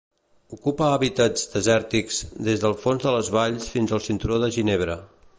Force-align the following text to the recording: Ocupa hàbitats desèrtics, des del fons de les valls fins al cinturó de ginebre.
Ocupa 0.55 0.85
hàbitats 0.93 1.43
desèrtics, 1.51 2.21
des 2.47 2.63
del 2.63 2.75
fons 2.85 3.05
de 3.07 3.13
les 3.19 3.29
valls 3.35 3.69
fins 3.75 3.93
al 3.99 4.03
cinturó 4.07 4.41
de 4.45 4.53
ginebre. 4.57 4.97